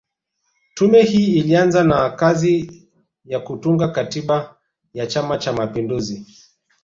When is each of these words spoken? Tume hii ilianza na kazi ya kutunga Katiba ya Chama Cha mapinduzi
Tume 0.73 1.03
hii 1.03 1.37
ilianza 1.37 1.83
na 1.83 2.09
kazi 2.09 2.87
ya 3.25 3.39
kutunga 3.39 3.87
Katiba 3.87 4.57
ya 4.93 5.07
Chama 5.07 5.37
Cha 5.37 5.53
mapinduzi 5.53 6.25